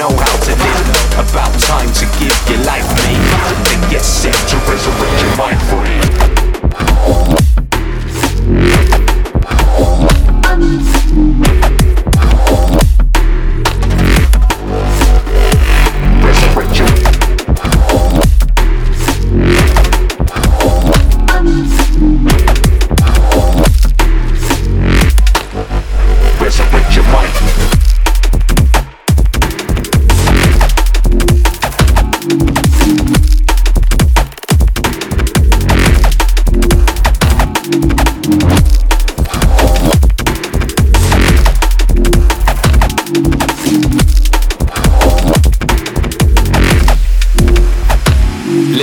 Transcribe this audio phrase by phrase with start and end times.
[0.00, 0.29] know how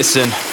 [0.08, 0.47] Listen,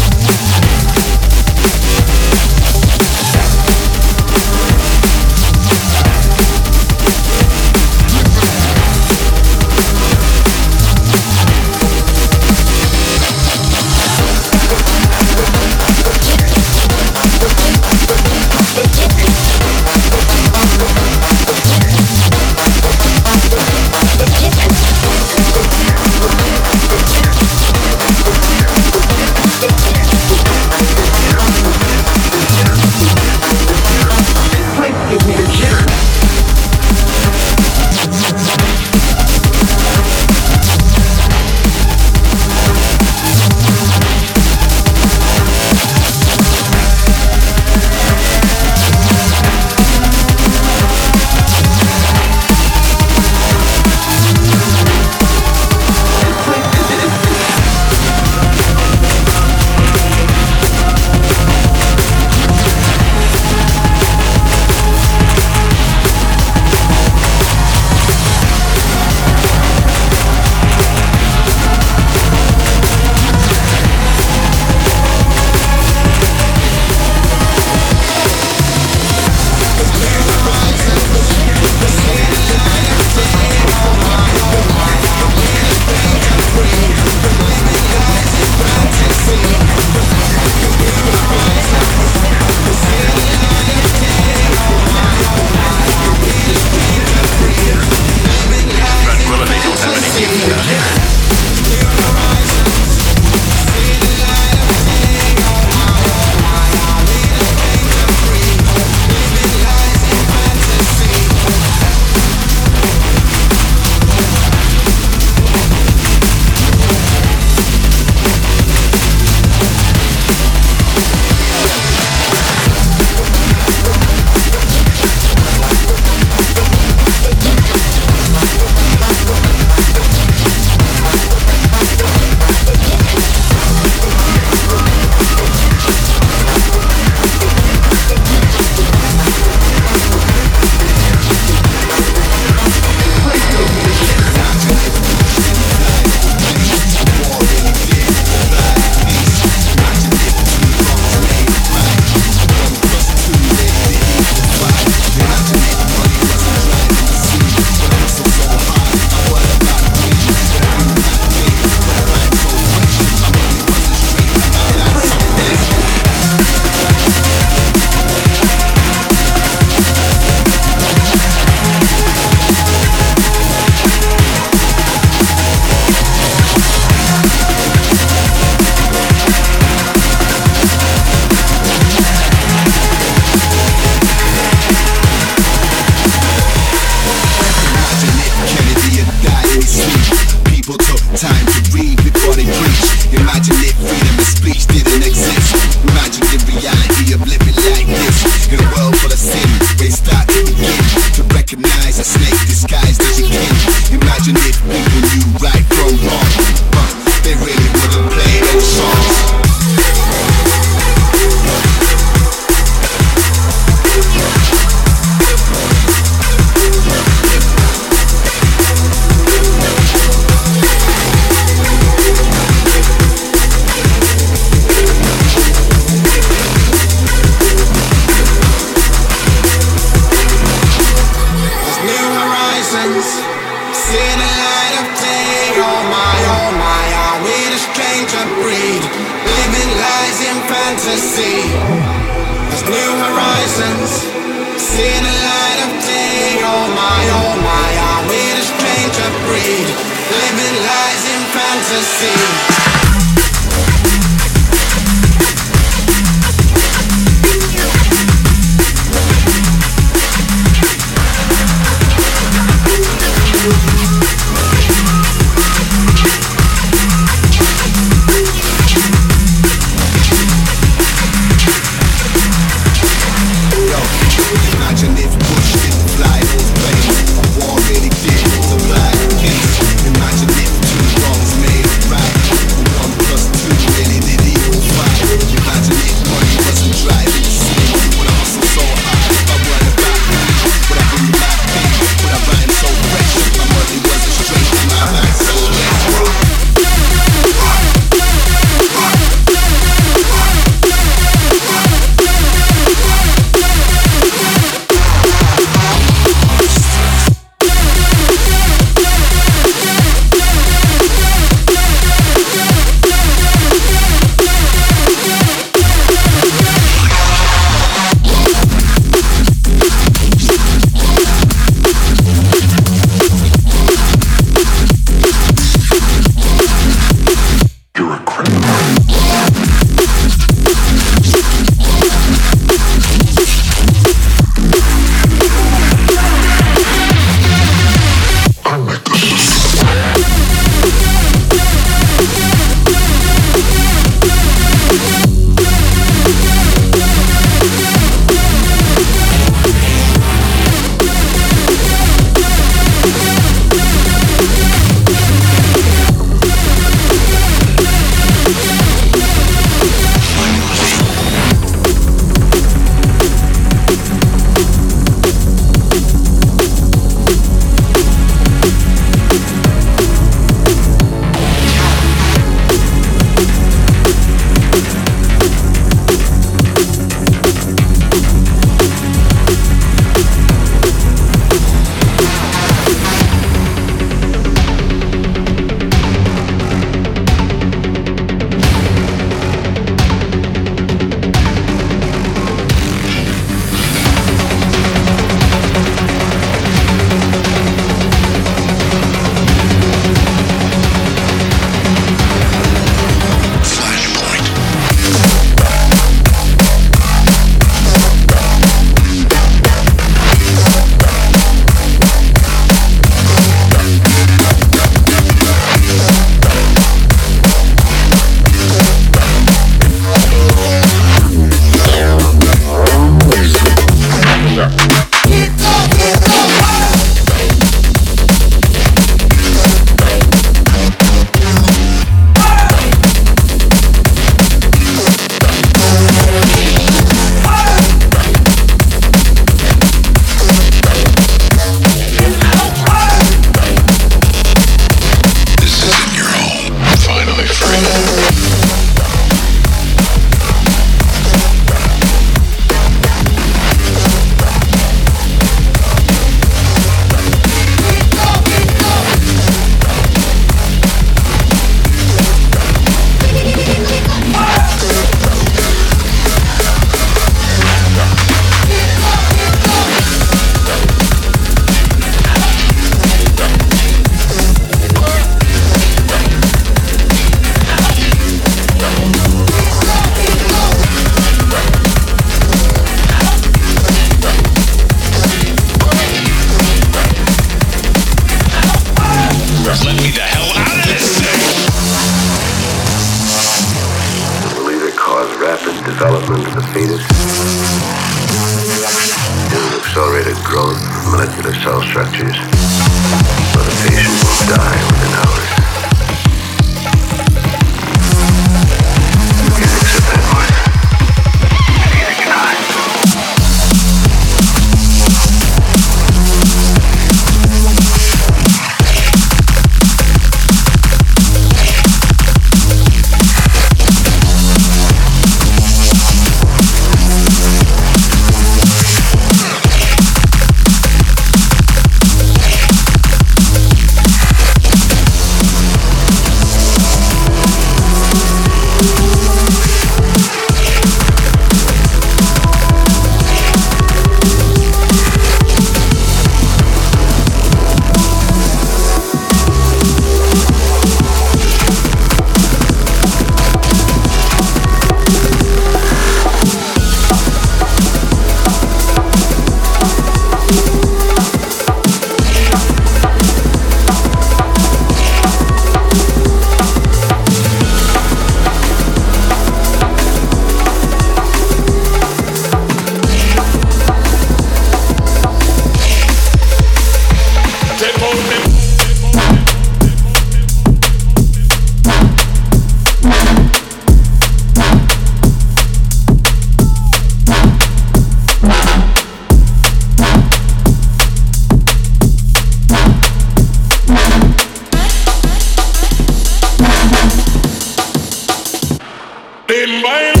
[599.31, 600.00] For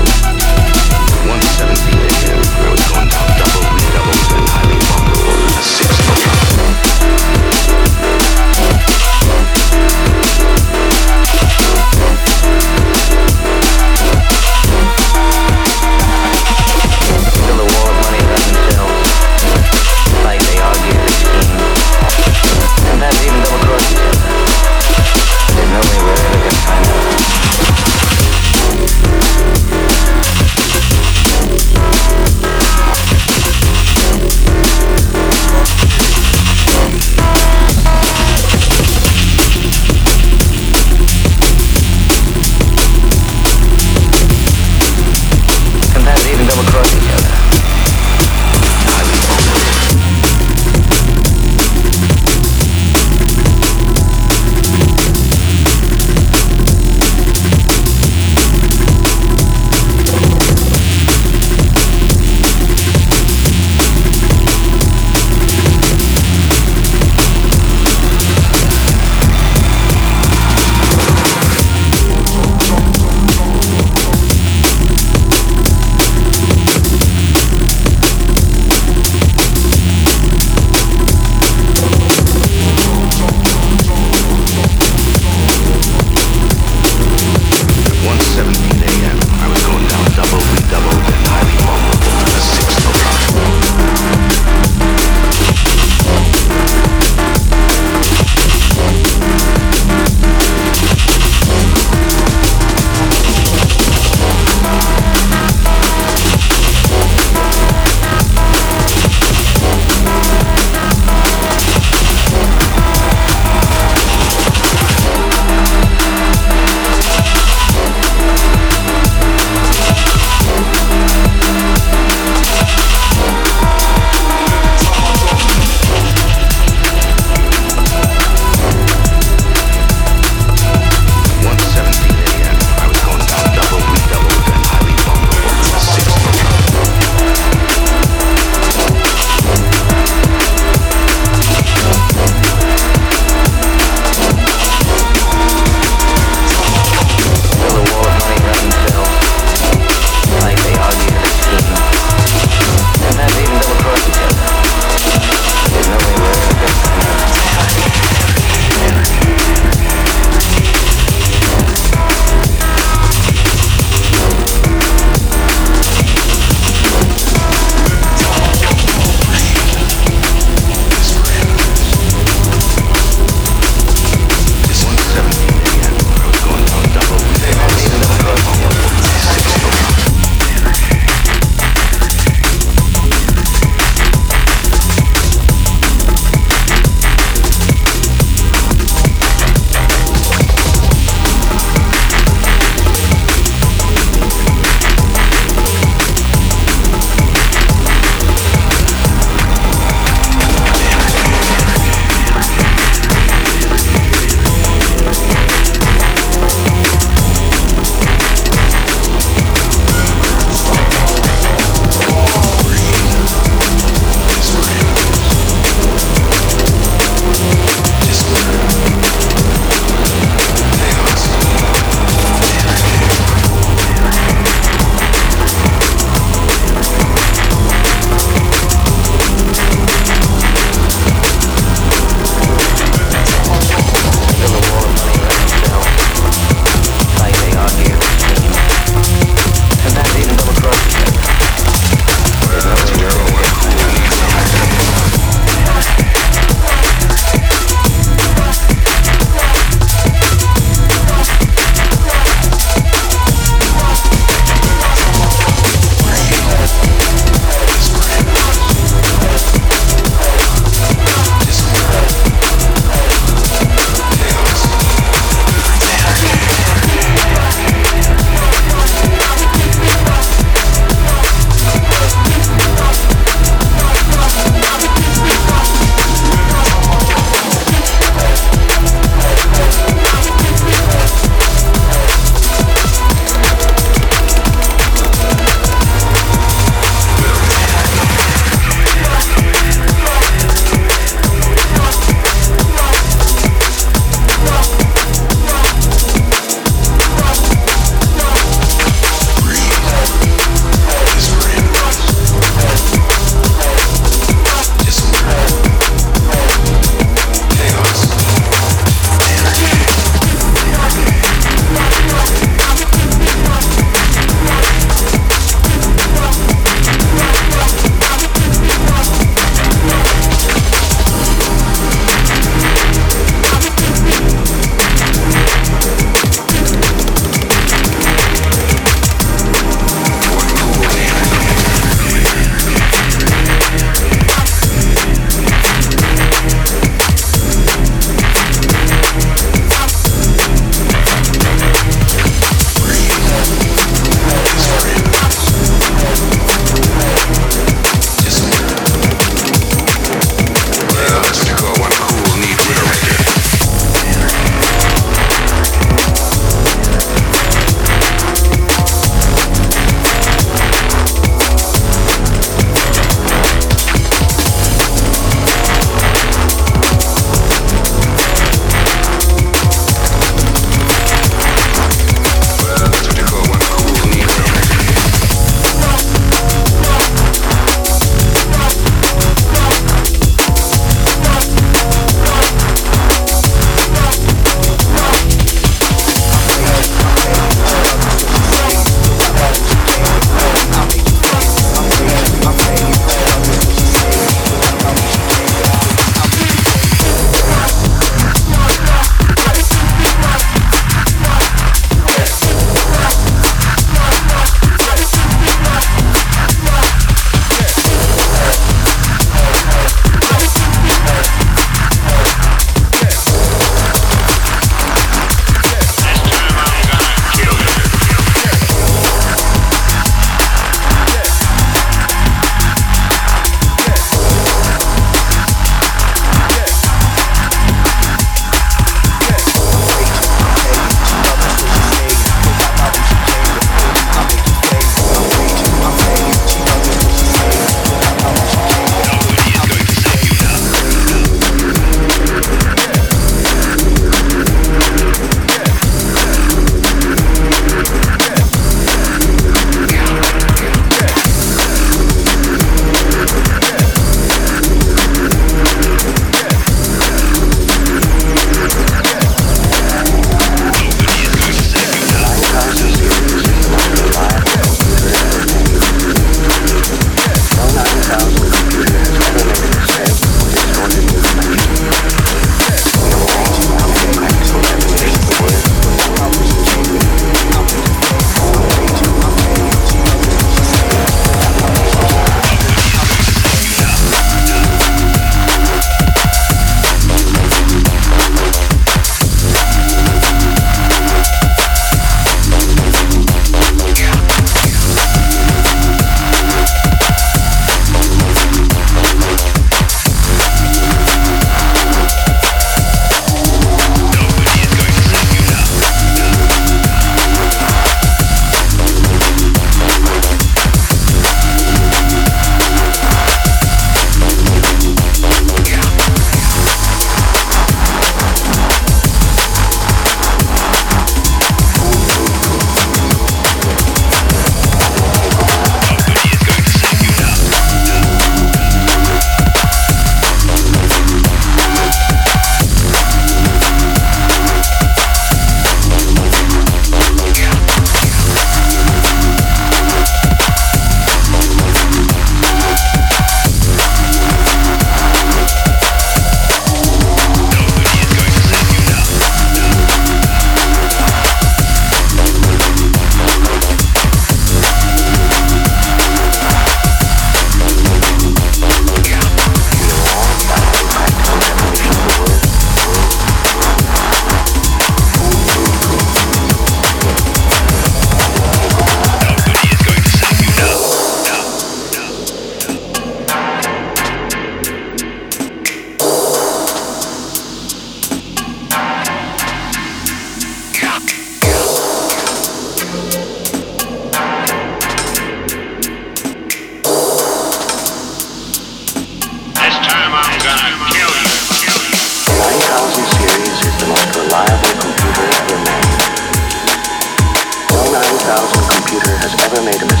[599.71, 600.00] made a mistake